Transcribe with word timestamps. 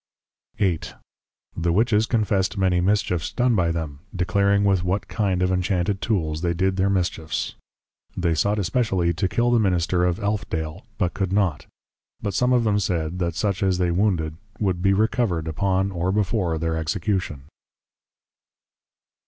VIII. 0.57 0.79
The 1.55 1.71
Witches 1.71 2.07
confessed 2.07 2.57
many 2.57 2.81
mischiefs 2.81 3.31
done 3.31 3.53
by 3.55 3.71
them, 3.71 3.99
declaring 4.15 4.63
with 4.63 4.83
what 4.83 5.07
kind 5.07 5.43
of 5.43 5.51
\Enchanted 5.51 6.01
Tools\, 6.01 6.41
they 6.41 6.55
did 6.55 6.75
their 6.75 6.89
Mischiefs. 6.89 7.53
They 8.17 8.33
sought 8.33 8.57
especially 8.57 9.13
to 9.13 9.27
\kill 9.27 9.51
the 9.51 9.59
Minister\ 9.59 10.03
of 10.05 10.17
Elfdale, 10.19 10.87
but 10.97 11.13
could 11.13 11.31
not. 11.31 11.67
But 12.19 12.33
some 12.33 12.51
of 12.51 12.63
them 12.63 12.79
said, 12.79 13.19
that 13.19 13.35
such 13.35 13.61
as 13.61 13.77
they 13.77 13.91
wounded, 13.91 14.37
would 14.59 14.81
\Be 14.81 14.91
recovered\, 14.93 15.47
upon 15.47 15.91
or 15.91 16.11
before 16.11 16.57
their 16.57 16.75
Execution. 16.75 17.43